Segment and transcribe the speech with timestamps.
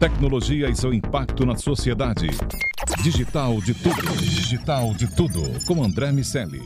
[0.00, 2.28] Tecnologia e seu impacto na sociedade.
[3.02, 4.16] Digital de tudo.
[4.16, 5.42] Digital de tudo.
[5.66, 6.62] Com André Miceli.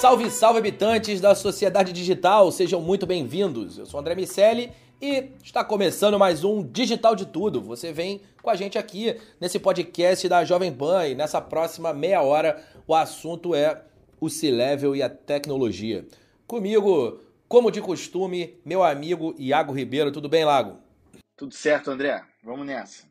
[0.00, 3.76] Salve, salve habitantes da sociedade digital, sejam muito bem-vindos.
[3.76, 4.70] Eu sou André Miceli
[5.02, 7.60] e está começando mais um Digital de Tudo.
[7.60, 12.22] Você vem com a gente aqui nesse podcast da Jovem Pan e nessa próxima meia
[12.22, 13.82] hora o assunto é
[14.24, 16.06] o C-Level e a tecnologia.
[16.46, 20.10] Comigo, como de costume, meu amigo Iago Ribeiro.
[20.10, 20.78] Tudo bem, Lago?
[21.36, 22.22] Tudo certo, André.
[22.42, 23.04] Vamos nessa.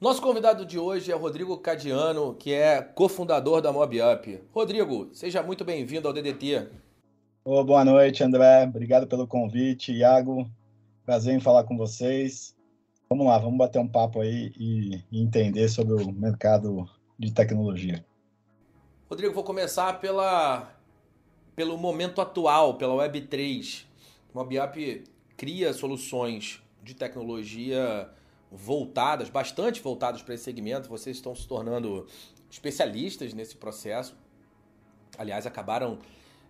[0.00, 4.40] Nosso convidado de hoje é Rodrigo Cadiano, que é cofundador da MobUp.
[4.52, 6.68] Rodrigo, seja muito bem-vindo ao DDT.
[7.44, 8.64] Oh, boa noite, André.
[8.64, 9.92] Obrigado pelo convite.
[9.92, 10.48] Iago,
[11.04, 12.54] prazer em falar com vocês.
[13.08, 16.86] Vamos lá, vamos bater um papo aí e entender sobre o mercado
[17.18, 18.04] de tecnologia.
[19.08, 20.70] Rodrigo, vou começar pela,
[21.56, 23.86] pelo momento atual, pela Web3.
[24.34, 25.02] O MobUp
[25.34, 28.10] cria soluções de tecnologia
[28.52, 30.90] voltadas, bastante voltadas para esse segmento.
[30.90, 32.06] Vocês estão se tornando
[32.50, 34.14] especialistas nesse processo.
[35.16, 36.00] Aliás, acabaram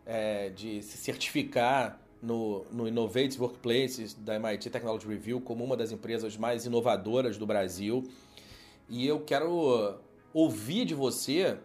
[0.04, 5.92] é, de se certificar no, no Innovative Workplaces da MIT Technology Review como uma das
[5.92, 8.02] empresas mais inovadoras do Brasil.
[8.88, 10.00] E eu quero
[10.34, 11.56] ouvir de você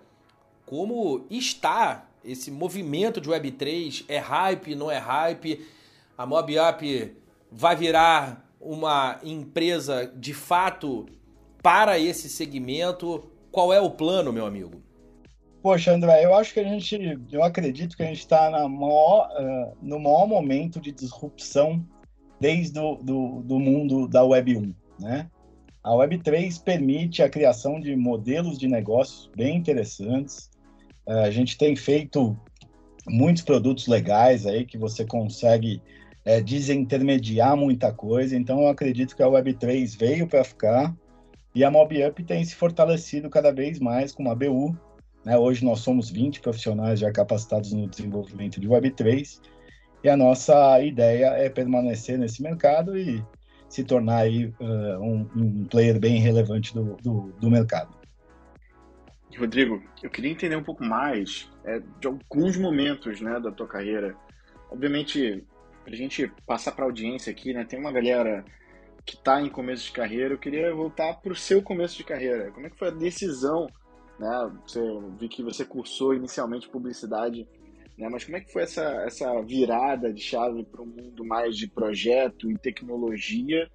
[0.65, 5.65] como está esse movimento de Web3, é hype, não é hype,
[6.17, 7.15] a MobUp
[7.51, 11.05] vai virar uma empresa de fato
[11.61, 13.29] para esse segmento?
[13.51, 14.81] Qual é o plano, meu amigo?
[15.61, 19.99] Poxa, André, eu acho que a gente, eu acredito que a gente está uh, no
[19.99, 21.85] maior momento de disrupção
[22.39, 25.29] desde o do, do mundo da Web 1, né?
[25.81, 30.49] A Web3 permite a criação de modelos de negócios bem interessantes,
[31.05, 32.37] a gente tem feito
[33.07, 35.81] muitos produtos legais aí que você consegue
[36.25, 38.35] é, desintermediar muita coisa.
[38.35, 40.95] Então, eu acredito que a Web3 veio para ficar
[41.53, 44.75] e a MobUp tem se fortalecido cada vez mais com a BU.
[45.25, 45.37] Né?
[45.37, 49.39] Hoje nós somos 20 profissionais já capacitados no desenvolvimento de Web3
[50.03, 53.23] e a nossa ideia é permanecer nesse mercado e
[53.69, 58.02] se tornar aí, uh, um, um, player bem relevante do, do, do mercado.
[59.37, 64.15] Rodrigo, eu queria entender um pouco mais é, de alguns momentos né, da tua carreira.
[64.69, 65.43] Obviamente,
[65.83, 68.45] para a gente passar para a audiência aqui, né, tem uma galera
[69.05, 70.33] que está em começo de carreira.
[70.33, 72.51] Eu queria voltar para o seu começo de carreira.
[72.51, 73.67] Como é que foi a decisão?
[74.19, 74.51] Né?
[74.65, 74.81] Você
[75.19, 77.47] vi que você cursou inicialmente publicidade,
[77.97, 78.07] né?
[78.09, 81.67] mas como é que foi essa, essa virada de chave para um mundo mais de
[81.67, 83.69] projeto e tecnologia?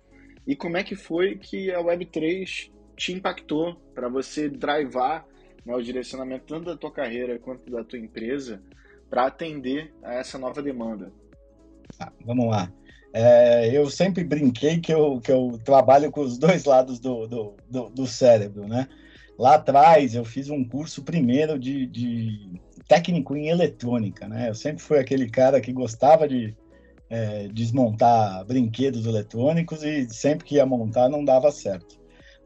[0.46, 5.27] E como é que foi que a Web3 te impactou para você drivar
[5.68, 8.62] né, o direcionamento tanto da tua carreira quanto da tua empresa
[9.10, 11.12] para atender a essa nova demanda?
[12.00, 12.72] Ah, vamos lá.
[13.12, 17.54] É, eu sempre brinquei que eu, que eu trabalho com os dois lados do, do,
[17.70, 18.88] do, do cérebro, né?
[19.38, 24.48] Lá atrás eu fiz um curso primeiro de, de, técnico em eletrônica, né?
[24.48, 26.56] Eu sempre fui aquele cara que gostava de
[27.10, 31.97] é, desmontar brinquedos eletrônicos e sempre que ia montar não dava certo.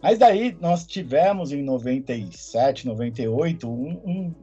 [0.03, 4.35] Mas daí nós tivemos em 97, 98, um, um,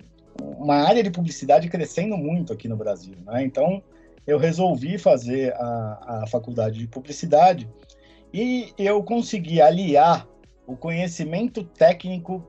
[0.57, 3.15] uma área de publicidade crescendo muito aqui no Brasil.
[3.25, 3.43] Né?
[3.43, 3.83] Então
[4.25, 7.69] eu resolvi fazer a, a faculdade de publicidade
[8.33, 10.25] e eu consegui aliar
[10.65, 12.47] o conhecimento técnico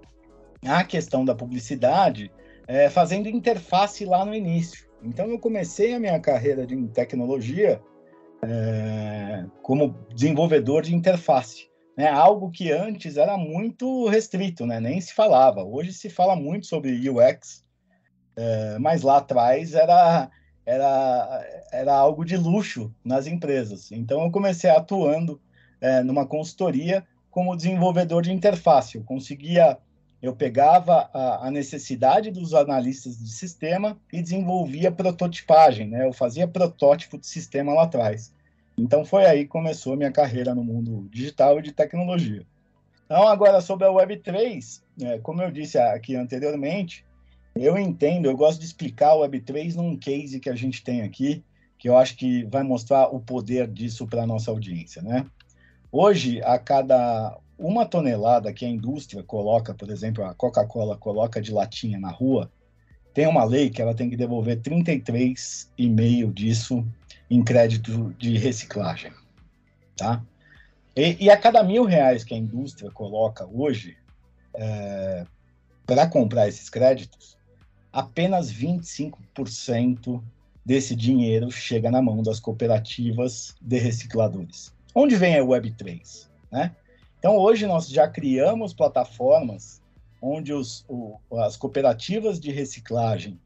[0.64, 2.30] à questão da publicidade,
[2.68, 4.88] é, fazendo interface lá no início.
[5.02, 7.80] Então eu comecei a minha carreira de tecnologia
[8.42, 12.08] é, como desenvolvedor de interface né?
[12.08, 14.80] Algo que antes era muito restrito, né?
[14.80, 15.62] Nem se falava.
[15.62, 17.64] Hoje se fala muito sobre UX,
[18.36, 20.30] é, mas lá atrás era
[20.64, 23.90] era era algo de luxo nas empresas.
[23.92, 25.40] Então eu comecei atuando
[25.80, 28.96] é, numa consultoria como desenvolvedor de interface.
[28.96, 29.78] Eu conseguia
[30.22, 36.06] eu pegava a, a, necessidade dos analistas de sistema e desenvolvia prototipagem, né?
[36.06, 38.30] Eu fazia protótipo de sistema lá atrás.
[38.80, 42.46] Então foi aí que começou a minha carreira no mundo digital e de tecnologia.
[43.04, 47.04] Então, agora sobre a Web3, é, como eu disse aqui anteriormente,
[47.56, 51.44] eu entendo, eu gosto de explicar a Web3 num case que a gente tem aqui,
[51.76, 55.26] que eu acho que vai mostrar o poder disso para a nossa audiência, né?
[55.90, 61.52] Hoje, a cada uma tonelada que a indústria coloca, por exemplo, a Coca-Cola coloca de
[61.52, 62.50] latinha na rua,
[63.12, 66.86] tem uma lei que ela tem que devolver 33,5 disso
[67.30, 69.12] em crédito de reciclagem,
[69.96, 70.22] tá?
[70.96, 73.96] E, e a cada mil reais que a indústria coloca hoje
[74.54, 75.24] é,
[75.86, 77.38] para comprar esses créditos,
[77.92, 80.22] apenas 25%
[80.64, 84.74] desse dinheiro chega na mão das cooperativas de recicladores.
[84.94, 86.28] Onde vem a Web3?
[86.50, 86.74] Né?
[87.18, 89.80] Então, hoje nós já criamos plataformas
[90.20, 93.38] onde os, o, as cooperativas de reciclagem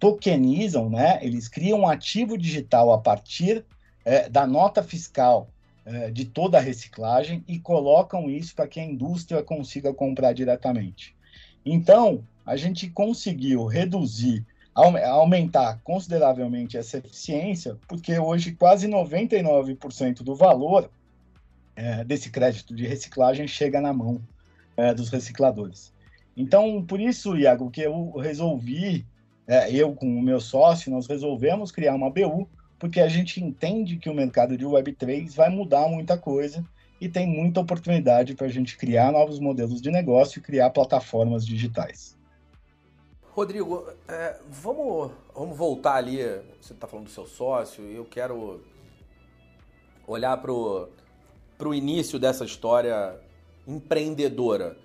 [0.00, 1.18] tokenizam, né?
[1.22, 3.64] eles criam um ativo digital a partir
[4.04, 5.50] é, da nota fiscal
[5.84, 11.14] é, de toda a reciclagem e colocam isso para que a indústria consiga comprar diretamente.
[11.64, 14.44] Então, a gente conseguiu reduzir,
[14.74, 20.90] aumentar consideravelmente essa eficiência, porque hoje quase 99% do valor
[21.76, 24.20] é, desse crédito de reciclagem chega na mão
[24.76, 25.92] é, dos recicladores.
[26.34, 29.04] Então, por isso, Iago, que eu resolvi,
[29.50, 32.48] é, eu com o meu sócio, nós resolvemos criar uma BU,
[32.78, 36.64] porque a gente entende que o mercado de Web3 vai mudar muita coisa
[37.00, 41.44] e tem muita oportunidade para a gente criar novos modelos de negócio e criar plataformas
[41.44, 42.16] digitais.
[43.32, 46.18] Rodrigo, é, vamos, vamos voltar ali.
[46.60, 48.62] Você está falando do seu sócio, eu quero
[50.06, 53.18] olhar para o início dessa história
[53.66, 54.76] empreendedora.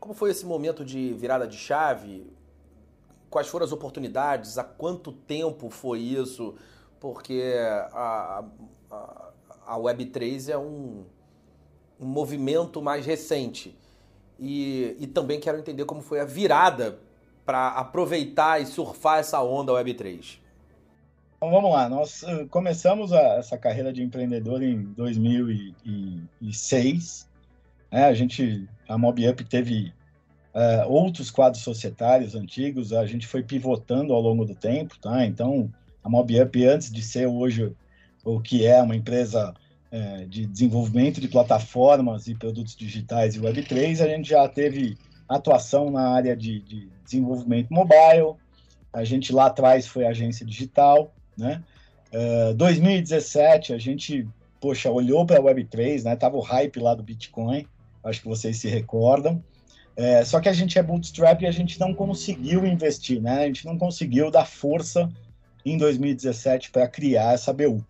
[0.00, 2.41] Como foi esse momento de virada de chave?
[3.32, 4.58] Quais foram as oportunidades?
[4.58, 6.54] Há quanto tempo foi isso?
[7.00, 7.56] Porque
[7.90, 8.44] a,
[8.90, 9.30] a,
[9.66, 11.06] a Web3 é um,
[11.98, 13.74] um movimento mais recente.
[14.38, 16.98] E, e também quero entender como foi a virada
[17.46, 20.36] para aproveitar e surfar essa onda Web3?
[21.38, 27.26] Então vamos lá, nós uh, começamos a, essa carreira de empreendedor em 2006.
[27.90, 28.04] Né?
[28.04, 29.94] A gente, a MobUp teve
[30.54, 35.24] uh, outros quadros societários antigos, a gente foi pivotando ao longo do tempo, tá?
[35.24, 35.70] Então,
[36.02, 37.72] a MobUp, antes de ser hoje
[38.24, 39.54] o que é uma empresa
[39.92, 44.96] uh, de desenvolvimento de plataformas e produtos digitais e Web3, a gente já teve
[45.28, 48.34] atuação na área de, de desenvolvimento mobile.
[48.92, 51.62] A gente lá atrás foi agência digital, né?
[52.12, 54.28] Uh, 2017 a gente,
[54.60, 56.14] poxa, olhou para a Web3, né?
[56.14, 57.66] Tava o hype lá do Bitcoin,
[58.04, 59.42] acho que vocês se recordam.
[59.96, 63.44] É, só que a gente é bootstrap e a gente não conseguiu investir, né?
[63.44, 65.10] A gente não conseguiu dar força
[65.64, 67.84] em 2017 para criar essa BU.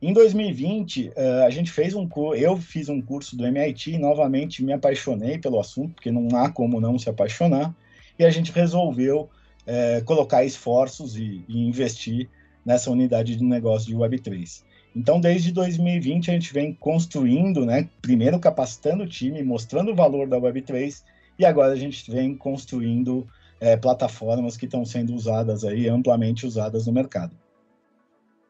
[0.00, 4.62] Em 2020, uh, a gente fez um eu fiz um curso do MIT e novamente
[4.62, 7.74] me apaixonei pelo assunto, porque não há como não se apaixonar,
[8.18, 9.30] e a gente resolveu
[9.66, 12.28] uh, colocar esforços e, e, investir
[12.64, 14.62] nessa unidade de negócio de Web3.
[14.94, 20.28] Então, desde 2020, a gente vem construindo, né, primeiro capacitando o time, mostrando o valor
[20.28, 21.02] da Web3,
[21.38, 23.18] e agora a gente vem construindo
[23.60, 27.36] uh, plataformas que estão sendo usadas aí, amplamente usadas no mercado.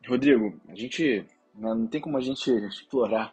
[0.06, 3.32] Rodrigo, a gente não tem como a gente explorar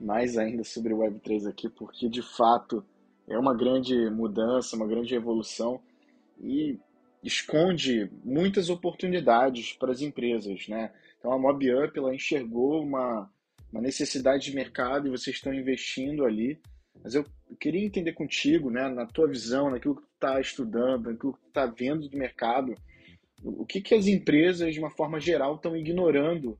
[0.00, 2.84] mais ainda sobre o Web3 aqui, porque de fato
[3.28, 5.80] é uma grande mudança, uma grande evolução
[6.40, 6.78] e
[7.22, 10.92] esconde muitas oportunidades para as empresas, né?
[11.18, 13.28] Então a MobUp ela enxergou uma,
[13.72, 16.58] uma necessidade de mercado e vocês estão investindo ali.
[17.02, 17.24] Mas eu
[17.60, 21.48] queria entender contigo, né, na tua visão, naquilo que tu está estudando, naquilo que tu
[21.48, 22.74] está vendo do mercado,
[23.42, 26.58] o que, que as empresas, de uma forma geral, estão ignorando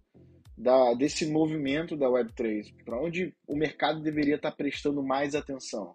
[0.56, 2.72] da, desse movimento da Web3?
[2.84, 5.94] Para onde o mercado deveria estar prestando mais atenção?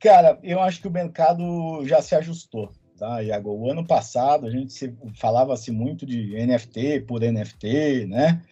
[0.00, 1.42] Cara, eu acho que o mercado
[1.86, 3.50] já se ajustou, tá, Iago?
[3.50, 8.42] O ano passado a gente falava-se muito de NFT por NFT, né?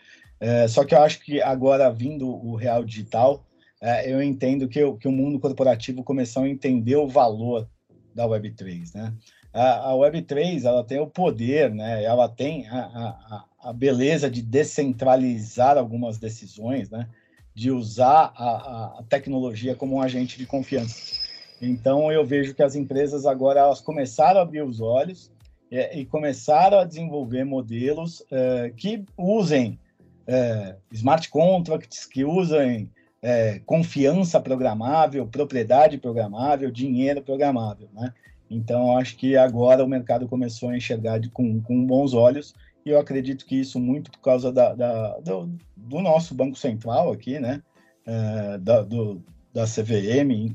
[0.41, 3.45] É, só que eu acho que agora, vindo o real digital,
[3.83, 7.69] é, eu entendo que, que o mundo corporativo começou a entender o valor
[8.15, 9.13] da Web3, né?
[9.53, 12.03] A, a Web3, ela tem o poder, né?
[12.05, 17.09] Ela tem a, a, a beleza de descentralizar algumas decisões, né?
[17.55, 21.21] de usar a, a, tecnologia como um agente de confiança.
[21.61, 25.31] Então, eu vejo que as empresas agora elas começaram a abrir os olhos
[25.71, 29.79] é, e começaram a desenvolver modelos é, que usem
[30.27, 32.91] é, smart contracts, que usem
[33.23, 37.89] é, confiança programável, propriedade programável, dinheiro programável.
[37.95, 38.13] Né?
[38.51, 42.91] Então, acho que agora o mercado começou a enxergar de, com, com bons olhos e
[42.91, 47.39] eu acredito que isso muito por causa da, da do, do, nosso Banco Central aqui,
[47.39, 47.63] né?
[48.05, 49.23] É, da, do,
[49.55, 50.53] da CVM,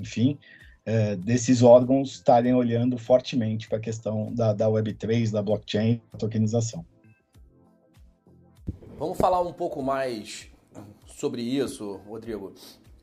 [0.00, 0.36] enfim,
[0.84, 6.18] é, desses órgãos estarem olhando fortemente para a questão da, da Web3, da blockchain, da
[6.18, 6.84] tokenização.
[8.98, 10.49] Vamos falar um pouco mais
[11.20, 12.54] sobre isso, Rodrigo.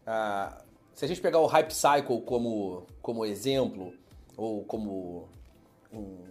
[0.05, 0.57] Ah,
[0.93, 3.93] se a gente pegar o Hype Cycle como, como exemplo,
[4.35, 5.29] ou como
[5.93, 6.25] um,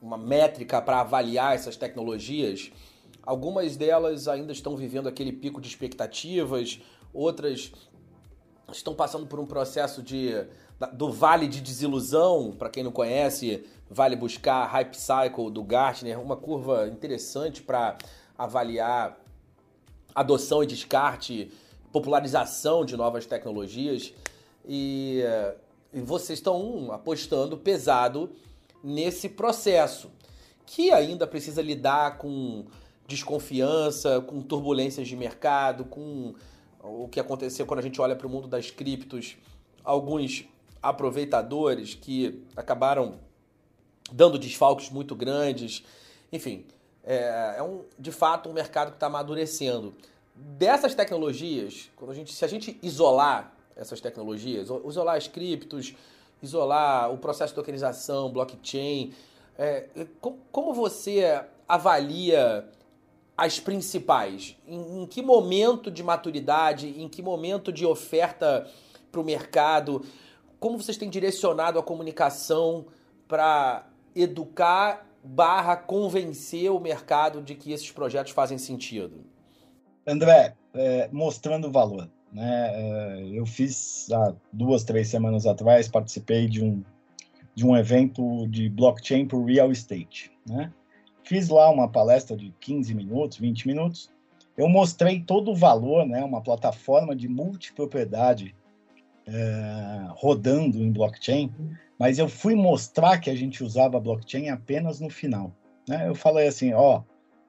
[0.00, 2.72] uma métrica para avaliar essas tecnologias,
[3.22, 6.80] algumas delas ainda estão vivendo aquele pico de expectativas,
[7.12, 7.72] outras
[8.72, 10.32] estão passando por um processo de
[10.92, 16.36] do Vale de Desilusão, para quem não conhece, vale buscar Hype Cycle do Gartner, uma
[16.36, 17.98] curva interessante para
[18.38, 19.17] avaliar
[20.14, 21.50] adoção e descarte,
[21.92, 24.12] popularização de novas tecnologias.
[24.66, 25.22] E,
[25.92, 28.30] e vocês estão apostando pesado
[28.82, 30.10] nesse processo,
[30.66, 32.66] que ainda precisa lidar com
[33.06, 36.34] desconfiança, com turbulências de mercado, com
[36.82, 39.36] o que aconteceu quando a gente olha para o mundo das criptos,
[39.82, 40.44] alguns
[40.82, 43.18] aproveitadores que acabaram
[44.12, 45.82] dando desfalques muito grandes.
[46.32, 46.66] Enfim,
[47.08, 49.94] é, é um, de fato um mercado que está amadurecendo.
[50.34, 55.94] Dessas tecnologias, quando a gente, se a gente isolar essas tecnologias, isolar as criptos,
[56.42, 59.14] isolar o processo de tokenização, blockchain,
[59.56, 59.86] é,
[60.52, 62.68] como você avalia
[63.36, 64.54] as principais?
[64.66, 68.70] Em, em, que momento de maturidade, em que momento de oferta
[69.10, 70.04] para o mercado?
[70.60, 72.84] Como vocês têm direcionado a comunicação
[73.26, 79.24] para educar barra convencer o mercado de que esses projetos fazem sentido?
[80.06, 82.08] André, é, mostrando valor.
[82.32, 82.70] Né?
[82.72, 86.82] É, eu fiz há duas, três semanas atrás, participei de um,
[87.54, 90.32] de um evento de blockchain por real estate.
[90.46, 90.72] Né?
[91.24, 94.10] Fiz lá uma palestra de 15 minutos, 20 minutos.
[94.56, 98.56] Eu mostrei todo o valor, né, uma plataforma de multipropriedade
[99.26, 101.52] é, rodando em blockchain,
[101.98, 105.52] mas eu fui mostrar que a gente usava blockchain apenas no final.
[105.88, 106.08] Né?
[106.08, 107.02] Eu falei assim, ó,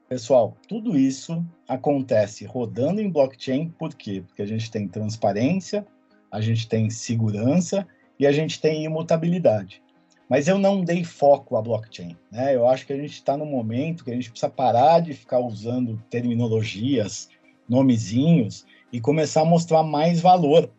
[0.08, 4.24] pessoal, tudo isso acontece rodando em blockchain, por quê?
[4.26, 5.86] Porque a gente tem transparência,
[6.32, 7.88] a gente tem segurança
[8.20, 9.84] e a gente tem imutabilidade.
[10.28, 12.16] Mas eu não dei foco à blockchain.
[12.32, 12.56] Né?
[12.56, 15.40] Eu acho que a gente está no momento que a gente precisa parar de ficar
[15.40, 17.30] usando terminologias,
[17.68, 20.72] nomezinhos e começar a mostrar mais valor.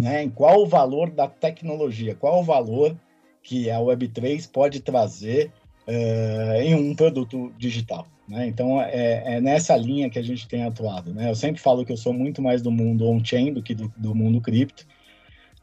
[0.00, 0.24] Né?
[0.24, 2.96] Em qual o valor da tecnologia, qual o valor
[3.42, 5.50] que a Web3 pode trazer
[5.86, 8.06] uh, em um produto digital.
[8.28, 8.46] Né?
[8.48, 11.14] Então, é, é, nessa linha que a gente tem atuado.
[11.14, 11.30] Né?
[11.30, 14.14] Eu sempre falo que eu sou muito mais do mundo on-chain do que do, do
[14.14, 14.84] mundo cripto.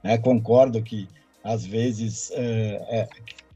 [0.02, 0.18] Né?
[0.18, 1.08] Concordo que
[1.44, 3.08] às vezes é, é,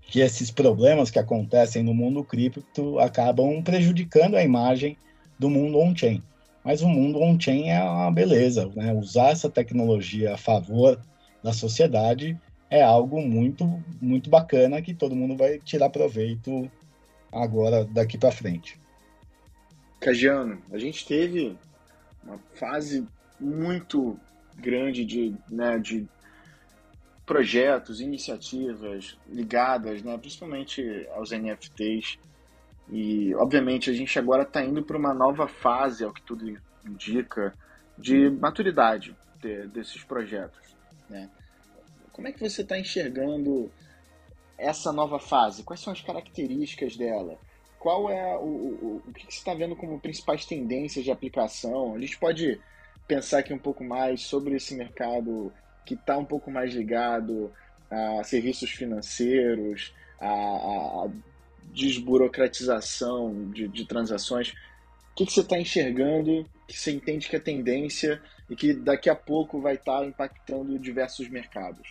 [0.02, 4.98] que esses problemas que acontecem no mundo cripto acabam prejudicando a imagem
[5.40, 6.22] do mundo on-chain.
[6.68, 8.92] Mas o mundo on-chain é uma beleza, né?
[8.92, 11.00] Usar essa tecnologia a favor
[11.42, 12.38] da sociedade
[12.70, 16.70] é algo muito, muito bacana que todo mundo vai tirar proveito
[17.32, 18.78] agora daqui para frente.
[20.02, 21.58] Cajiano, a gente teve
[22.22, 23.08] uma fase
[23.40, 24.20] muito
[24.58, 26.06] grande de, né, de
[27.26, 32.20] projetos, iniciativas ligadas, né, principalmente aos NFTs.
[32.90, 37.54] E, obviamente, a gente agora está indo para uma nova fase, ao que tudo indica,
[37.98, 40.60] de maturidade de, desses projetos.
[41.10, 41.30] Né?
[42.14, 43.72] Como é que você está enxergando
[44.58, 45.64] essa nova fase?
[45.64, 47.38] Quais são as características dela?
[47.80, 51.94] Qual é o, o, o que você está vendo como principais tendências de aplicação?
[51.94, 52.60] A gente pode
[53.08, 55.52] pensar aqui um pouco mais sobre esse mercado
[55.86, 57.52] que está um pouco mais ligado
[57.90, 61.10] a serviços financeiros, a, a
[61.74, 64.50] desburocratização de, de, transações.
[65.12, 69.10] O que, que você está enxergando que você entende que é tendência e que daqui
[69.10, 71.88] a pouco vai estar tá impactando diversos mercados?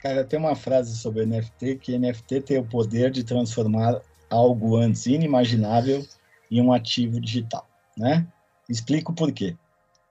[0.00, 5.06] Cara, tem uma frase sobre NFT que NFT tem o poder de transformar algo antes
[5.06, 6.06] inimaginável
[6.50, 8.26] em um ativo digital, né?
[8.68, 9.56] Explico por quê.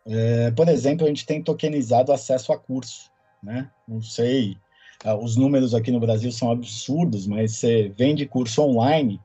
[0.06, 3.70] É, por exemplo, a gente tem tokenizado acesso a curso, né?
[3.88, 4.58] Não sei,
[5.20, 9.20] os números aqui no Brasil são absurdos, mas você vende curso online,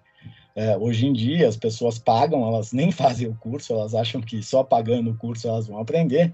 [0.55, 4.43] é, hoje em dia as pessoas pagam, elas nem fazem o curso, elas acham que
[4.43, 6.33] só pagando o curso elas vão aprender,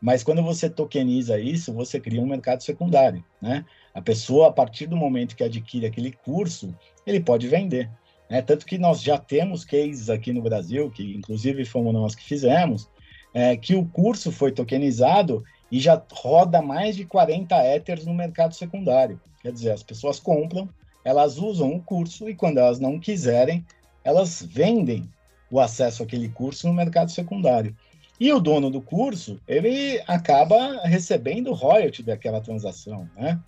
[0.00, 3.64] mas quando você tokeniza isso, você cria um mercado secundário, né?
[3.94, 6.74] A pessoa, a partir do momento que adquire aquele curso,
[7.06, 7.88] ele pode vender.
[8.28, 8.42] Né?
[8.42, 12.90] Tanto que nós já temos cases aqui no Brasil, que inclusive fomos nós que fizemos,
[13.32, 18.54] é, que o curso foi tokenizado e já roda mais de 40 Ethers no mercado
[18.54, 19.20] secundário.
[19.42, 20.68] Quer dizer, as pessoas compram,
[21.04, 23.64] elas usam o curso e quando elas não quiserem,
[24.02, 25.08] elas vendem
[25.50, 27.74] o acesso àquele curso no mercado secundário.
[28.18, 33.40] E o dono do curso, ele acaba recebendo royalty daquela transação, né?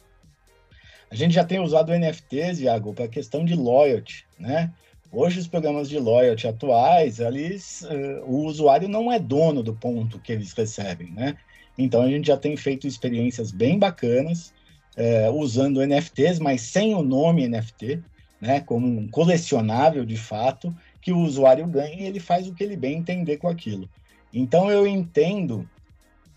[1.10, 4.72] A gente já tem usado NFTs, Iago, para questão de loyalty, né?
[5.12, 10.18] Hoje, os programas de loyalty atuais, eles, uh, o usuário não é dono do ponto
[10.18, 11.36] que eles recebem, né?
[11.78, 14.52] Então, a gente já tem feito experiências bem bacanas,
[14.96, 18.02] uh, usando NFTs, mas sem o nome NFT,
[18.40, 18.60] né?
[18.60, 22.76] Como um colecionável, de fato, que o usuário ganha e ele faz o que ele
[22.76, 23.88] bem entender com aquilo.
[24.32, 25.68] Então, eu entendo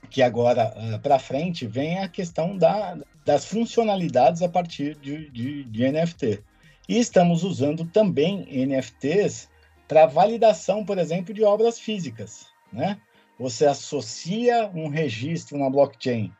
[0.09, 5.63] que agora uh, para frente vem a questão da, das funcionalidades a partir de, de,
[5.63, 6.41] de NFT.
[6.87, 9.47] E estamos usando também NFTs
[9.87, 12.47] para validação, por exemplo, de obras físicas.
[12.71, 12.99] Né?
[13.39, 16.33] Você associa um registro na blockchain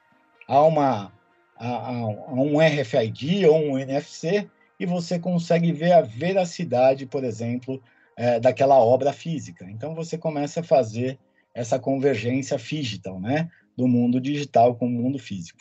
[0.46, 1.14] a, uma,
[1.56, 7.82] a, a um RFID ou um NFC e você consegue ver a veracidade, por exemplo,
[8.18, 9.64] é, daquela obra física.
[9.72, 11.18] Então você começa a fazer
[11.54, 15.60] essa convergência digital, né, do mundo digital com o mundo físico.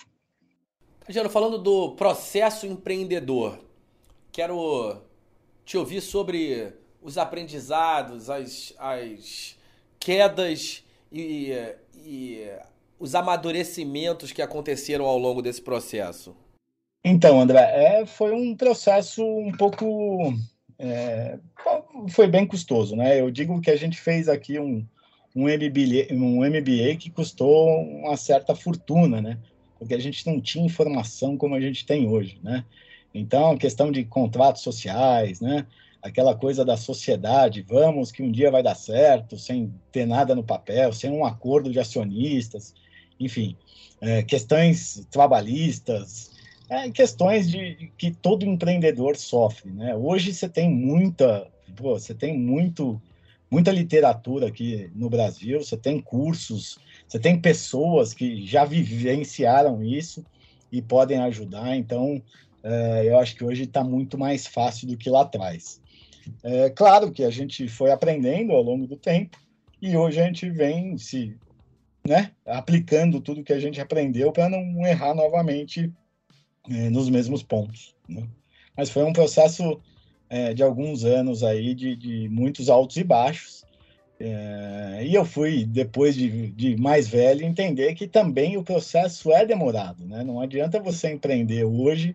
[1.09, 3.59] Angelo, falando do processo empreendedor,
[4.33, 5.01] quero
[5.65, 9.57] te ouvir sobre os aprendizados, as, as
[9.99, 11.53] quedas e,
[12.05, 12.51] e
[12.99, 16.37] os amadurecimentos que aconteceram ao longo desse processo.
[17.05, 20.35] Então, André, é, foi um processo um pouco.
[20.79, 21.39] É,
[22.11, 23.21] foi bem custoso, né?
[23.21, 24.85] Eu digo que a gente fez aqui um,
[25.35, 29.39] um, MBA, um MBA que custou uma certa fortuna, né?
[29.79, 32.65] Porque a gente não tinha informação como a gente tem hoje, né?
[33.15, 35.67] Então, questão de contratos sociais, né?
[36.01, 40.45] Aquela coisa da sociedade, vamos que um dia vai dar certo, sem ter nada no
[40.45, 42.73] papel, sem um acordo de acionistas,
[43.19, 43.57] enfim,
[44.01, 46.31] é, questões trabalhistas,
[46.69, 49.97] é, questões de, que todo empreendedor sofre, né?
[49.97, 53.01] Hoje você tem muita, pô, você tem muito,
[53.51, 56.79] muita literatura aqui no Brasil, você tem cursos,
[57.09, 60.25] você tem pessoas que já vivenciaram isso
[60.71, 61.75] e podem ajudar.
[61.75, 62.23] Então,
[62.63, 65.81] é, eu acho que hoje está muito mais fácil do que lá atrás.
[66.43, 69.39] É claro que a gente foi aprendendo ao longo do tempo
[69.81, 71.37] e hoje a gente vem se
[72.07, 75.93] né, aplicando tudo que a gente aprendeu para não errar novamente
[76.71, 77.95] é, nos mesmos pontos.
[78.09, 78.27] Né?
[78.77, 79.81] Mas foi um processo
[80.31, 83.65] é, de alguns anos aí, de, de muitos altos e baixos.
[84.21, 89.47] É, e eu fui, depois de, de, mais velho, entender que também o processo é
[89.47, 90.05] demorado.
[90.05, 90.25] Né?
[90.25, 92.15] Não adianta você empreender hoje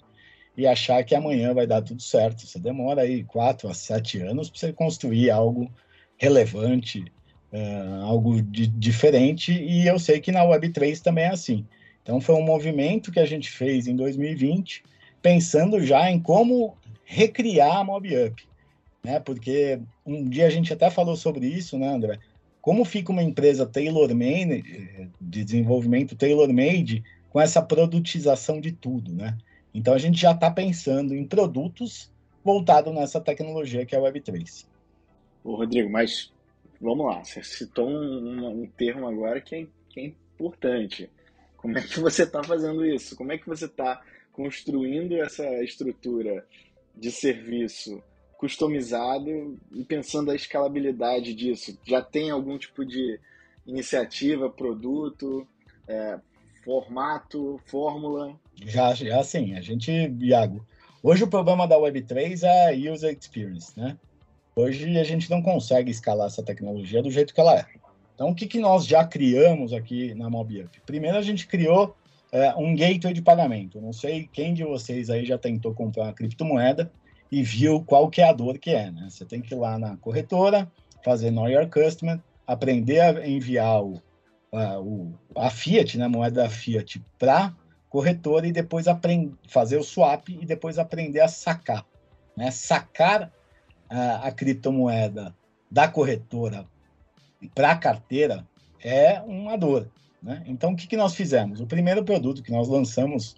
[0.55, 2.45] e achar que amanhã vai dar tudo certo.
[2.45, 5.71] Você demora aí quatro a sete anos para você construir algo
[6.17, 7.03] relevante,
[7.51, 9.51] uh, algo de, diferente.
[9.51, 11.65] E eu sei que na Web3 também é assim.
[12.01, 14.83] Então, foi um movimento que a gente fez em 2020,
[15.21, 18.43] pensando já em como recriar a MobUp.
[19.03, 19.19] Né?
[19.19, 22.19] Porque um dia a gente até falou sobre isso, né, André?
[22.61, 29.37] Como fica uma empresa tailor-made, de desenvolvimento tailor-made, com essa produtização de tudo, né?
[29.73, 32.11] Então, a gente já está pensando em produtos
[32.43, 34.65] voltados nessa tecnologia que é a Web3.
[35.43, 36.31] Ô, Rodrigo, mas
[36.79, 41.09] vamos lá, você citou um, um termo agora que é, que é importante.
[41.57, 43.15] Como é que você está fazendo isso?
[43.15, 44.01] Como é que você está
[44.33, 46.45] construindo essa estrutura
[46.95, 48.03] de serviço
[48.37, 51.79] customizado e pensando a escalabilidade disso?
[51.85, 53.17] Já tem algum tipo de
[53.65, 55.47] iniciativa, produto,
[55.87, 56.19] é,
[56.65, 58.37] formato, fórmula?
[58.65, 59.55] Já, já sim.
[59.55, 60.65] A gente, Iago,
[61.01, 63.97] hoje o problema da Web3 é a user experience, né?
[64.55, 67.65] Hoje a gente não consegue escalar essa tecnologia do jeito que ela é.
[68.13, 70.79] Então, o que, que nós já criamos aqui na MobUp?
[70.85, 71.95] Primeiro, a gente criou
[72.31, 73.81] é, um gateway de pagamento.
[73.81, 76.91] Não sei quem de vocês aí já tentou comprar uma criptomoeda
[77.31, 79.07] e viu qual que é a dor que é, né?
[79.09, 80.71] Você tem que ir lá na corretora,
[81.03, 84.01] fazer Know Your Customer, aprender a enviar o,
[84.51, 87.53] a, o, a Fiat, né, a moeda da Fiat, para
[87.93, 91.85] corretora e depois aprender, fazer o swap e depois aprender a sacar.
[92.35, 92.49] Né?
[92.49, 93.31] Sacar
[93.87, 95.35] a, a criptomoeda
[95.69, 96.65] da corretora
[97.53, 98.47] para a carteira
[98.83, 99.87] é uma dor.
[100.23, 100.41] Né?
[100.47, 101.61] Então, o que, que nós fizemos?
[101.61, 103.35] O primeiro produto que nós lançamos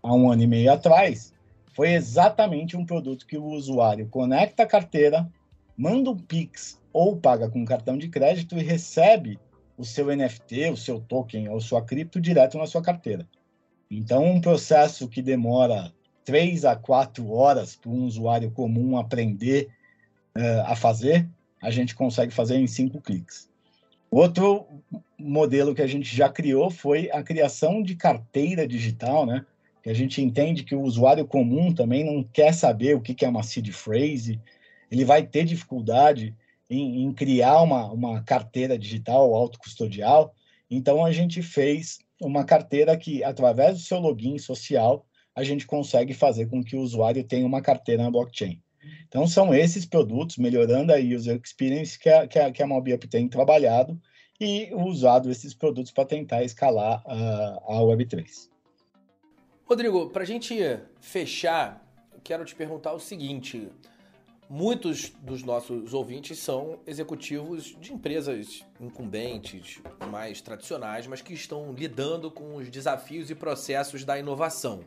[0.00, 1.34] há um ano e meio atrás
[1.74, 5.28] foi exatamente um produto que o usuário conecta a carteira,
[5.76, 9.36] manda um Pix ou paga com cartão de crédito e recebe
[9.76, 13.26] o seu NFT, o seu token ou sua cripto direto na sua carteira.
[13.90, 15.92] Então, um processo que demora
[16.24, 19.68] três a quatro horas para um usuário comum aprender
[20.36, 21.28] uh, a fazer,
[21.62, 23.48] a gente consegue fazer em cinco cliques.
[24.10, 24.66] Outro
[25.18, 29.44] modelo que a gente já criou foi a criação de carteira digital, né?
[29.82, 33.28] Que a gente entende que o usuário comum também não quer saber o que é
[33.28, 34.40] uma seed phrase,
[34.90, 36.34] ele vai ter dificuldade
[36.68, 40.34] em, em criar uma, uma carteira digital autocustodial.
[40.70, 46.14] Então, a gente fez uma carteira que, através do seu login social, a gente consegue
[46.14, 48.62] fazer com que o usuário tenha uma carteira na blockchain.
[49.06, 53.06] Então, são esses produtos, melhorando a user experience, que a, que a, que a MobiUp
[53.08, 54.00] tem trabalhado
[54.40, 58.48] e usado esses produtos para tentar escalar a, a Web3.
[59.64, 60.54] Rodrigo, para a gente
[61.00, 61.84] fechar,
[62.22, 63.68] quero te perguntar o seguinte:
[64.48, 69.80] muitos dos nossos ouvintes são executivos de empresas incumbentes,
[70.10, 74.84] mais tradicionais, mas que estão lidando com os desafios e processos da inovação.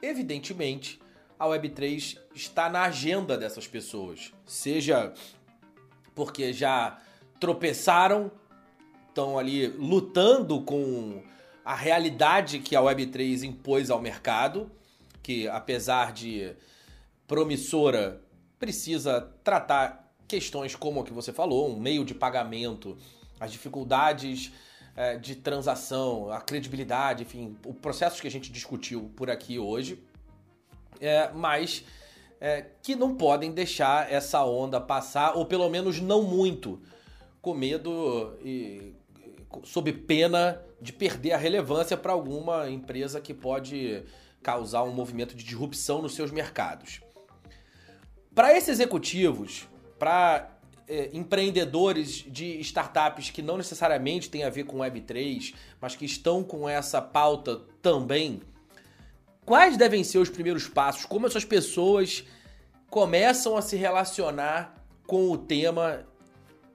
[0.00, 1.00] Evidentemente,
[1.38, 5.12] a Web3 está na agenda dessas pessoas, seja
[6.14, 7.00] porque já
[7.40, 8.30] tropeçaram,
[9.08, 11.22] estão ali lutando com
[11.64, 14.70] a realidade que a Web3 impôs ao mercado,
[15.22, 16.54] que apesar de
[17.26, 18.20] promissora,
[18.64, 22.96] precisa tratar questões como a que você falou, um meio de pagamento,
[23.38, 24.50] as dificuldades
[24.96, 30.02] é, de transação, a credibilidade, enfim, o processo que a gente discutiu por aqui hoje,
[30.98, 31.84] é, mas
[32.40, 36.80] é, que não podem deixar essa onda passar, ou pelo menos não muito,
[37.42, 38.94] com medo e
[39.62, 44.02] sob pena de perder a relevância para alguma empresa que pode
[44.42, 47.03] causar um movimento de disrupção nos seus mercados.
[48.34, 49.68] Para esses executivos,
[49.98, 50.50] para
[50.88, 56.42] é, empreendedores de startups que não necessariamente têm a ver com Web3, mas que estão
[56.42, 58.42] com essa pauta também,
[59.46, 61.04] quais devem ser os primeiros passos?
[61.04, 62.24] Como essas pessoas
[62.90, 64.74] começam a se relacionar
[65.06, 66.04] com o tema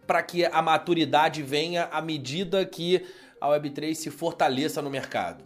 [0.08, 3.06] para que a maturidade venha à medida que
[3.40, 5.44] a Web3 se fortaleça no mercado?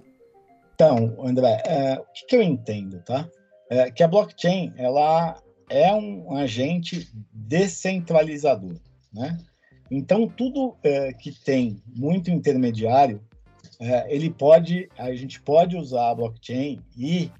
[0.75, 3.27] Então, André, é, o que, que, eu entendo, tá?
[3.69, 5.37] É que a blockchain ela
[5.73, 8.75] é um agente descentralizador,
[9.11, 9.39] né?
[9.89, 13.19] Então tudo é, que tem muito intermediário,
[13.79, 17.31] é, ele pode, a gente pode usar a blockchain e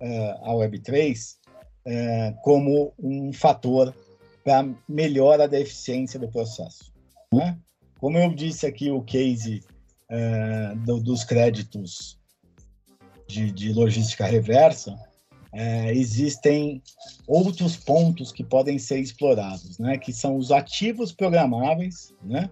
[0.00, 1.36] é, a Web3
[1.84, 3.94] é, como um fator
[4.42, 6.90] para melhora da eficiência do processo.
[7.30, 7.58] Né?
[7.98, 9.62] Como eu disse aqui, o case
[10.08, 12.18] é, do, dos créditos
[13.26, 14.98] de, de logística reversa,
[15.52, 16.82] é, existem
[17.26, 19.96] outros pontos que podem ser explorados, né?
[19.96, 22.50] Que são os ativos programáveis, né?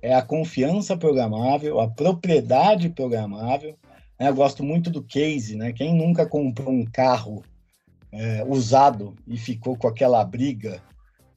[0.00, 3.76] É a confiança programável, a propriedade programável.
[4.18, 4.28] Né?
[4.28, 5.72] Eu gosto muito do case, né?
[5.72, 7.42] Quem nunca comprou um carro
[8.12, 10.80] é, usado e ficou com aquela briga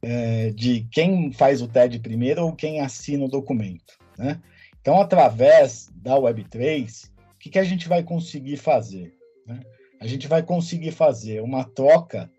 [0.01, 4.39] é, de quem faz o TED primeiro ou quem assina o documento, né?
[4.81, 9.13] Então, através da Web3, o que, que a gente vai conseguir fazer?
[9.45, 9.59] Né?
[9.99, 12.29] A gente vai conseguir fazer uma troca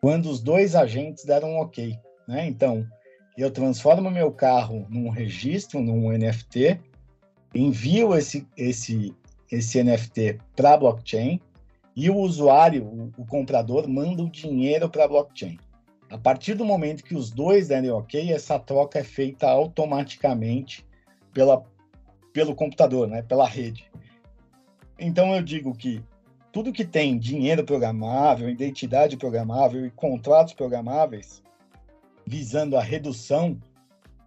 [0.00, 1.98] quando os dois agentes deram um ok.
[2.26, 2.46] Né?
[2.46, 2.86] Então,
[3.36, 6.80] eu transformo meu carro num registro, num NFT,
[7.54, 9.14] envio esse, esse,
[9.50, 11.40] esse NFT para a blockchain,
[11.94, 15.58] e o usuário, o, o comprador, manda o dinheiro para a blockchain.
[16.08, 20.86] A partir do momento que os dois derem ok, essa troca é feita automaticamente
[21.32, 21.62] pela,
[22.32, 23.90] pelo computador, né, pela rede.
[24.98, 26.02] Então eu digo que
[26.52, 31.42] tudo que tem dinheiro programável, identidade programável e contratos programáveis,
[32.26, 33.60] visando a redução,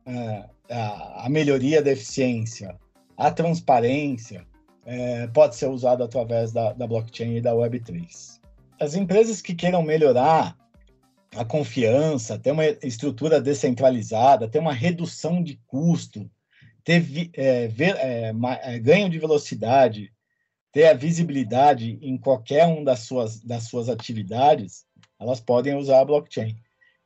[0.07, 2.77] uh, a, melhoria da eficiência,
[3.17, 4.45] a transparência,
[4.85, 8.39] é, pode ser usado através da, blockchain e da Web3.
[8.79, 10.57] As empresas que queiram melhorar
[11.35, 16.29] a confiança, ter uma estrutura descentralizada, ter uma redução de custo,
[16.83, 17.03] ter
[17.35, 20.12] é, é, é, ganho de velocidade,
[20.73, 24.85] ter a visibilidade em qualquer uma das suas, das suas atividades,
[25.19, 26.57] elas podem usar a blockchain.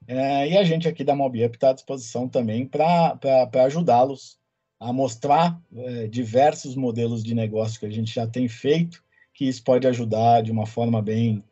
[0.08, 3.20] É, e a gente aqui da MobiUp está à disposição também para
[3.66, 4.40] ajudá-los
[4.80, 9.04] a mostrar é, diversos modelos de negócio que a gente já tem feito,
[9.34, 11.44] que isso pode ajudar de uma forma bem,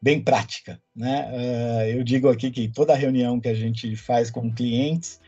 [0.00, 0.80] bem prática.
[0.94, 1.28] Né?
[1.32, 5.20] É, eu digo aqui que toda reunião que a gente faz com clientes,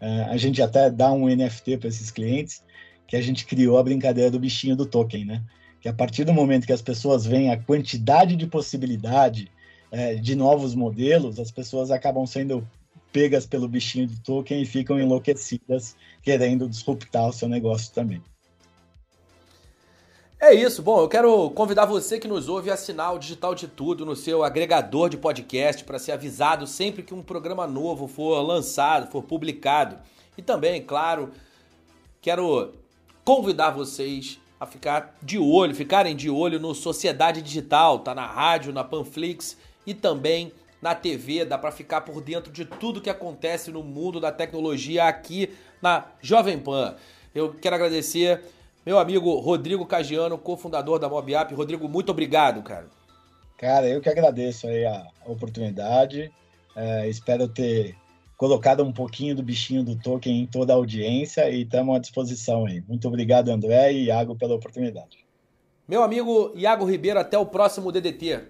[0.00, 2.64] é, a gente até dá um NFT para esses clientes,
[3.06, 5.44] que a gente criou a brincadeira do bichinho do token, né?
[5.80, 9.50] Que a partir do momento que as pessoas veem a quantidade de possibilidade
[9.90, 12.66] é, de novos modelos, as pessoas acabam sendo
[13.12, 18.22] pegas pelo bichinho do token e ficam enlouquecidas querendo disruptar o seu negócio também.
[20.42, 20.82] É isso.
[20.82, 24.16] Bom, eu quero convidar você que nos ouve a assinar o Digital de Tudo no
[24.16, 29.22] seu agregador de podcast para ser avisado sempre que um programa novo for lançado, for
[29.22, 29.98] publicado.
[30.38, 31.30] E também, claro,
[32.22, 32.72] quero
[33.22, 38.74] convidar vocês a ficar de olho, ficarem de olho no Sociedade Digital, tá na rádio,
[38.74, 43.70] na Panflix e também na TV, dá para ficar por dentro de tudo que acontece
[43.70, 46.94] no mundo da tecnologia aqui na Jovem Pan.
[47.34, 48.42] Eu quero agradecer
[48.84, 51.54] meu amigo Rodrigo Cagiano, cofundador da MobApp.
[51.54, 52.86] Rodrigo, muito obrigado, cara.
[53.56, 56.30] Cara, eu que agradeço aí a oportunidade.
[56.74, 57.94] É, espero ter
[58.40, 62.64] colocado um pouquinho do bichinho do token em toda a audiência e estamos à disposição
[62.64, 62.82] aí.
[62.88, 65.26] Muito obrigado, André e Iago, pela oportunidade.
[65.86, 68.40] Meu amigo Iago Ribeiro, até o próximo DDT.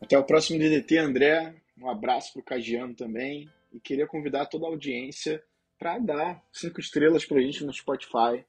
[0.00, 1.54] Até o próximo DDT, André.
[1.78, 3.50] Um abraço para o Cagiano também.
[3.70, 5.42] E queria convidar toda a audiência
[5.78, 8.42] para dar cinco estrelas para a gente no Spotify,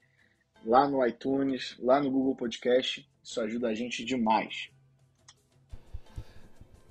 [0.65, 3.05] lá no iTunes, lá no Google Podcast.
[3.21, 4.69] Isso ajuda a gente demais.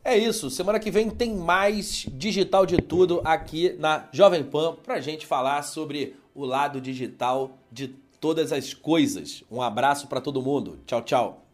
[0.04, 0.50] É isso.
[0.50, 5.62] Semana que vem tem mais digital de tudo aqui na Jovem Pan para gente falar
[5.62, 7.88] sobre o lado digital de
[8.20, 9.44] todas as coisas.
[9.50, 10.80] Um abraço para todo mundo.
[10.86, 11.46] Tchau, tchau.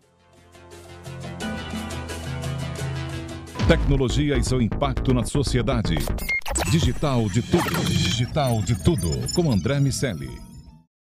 [3.66, 5.96] Tecnologia e seu impacto na sociedade.
[6.70, 7.84] Digital de tudo.
[7.84, 9.11] Digital de tudo.
[9.34, 10.47] Com André Miscelli.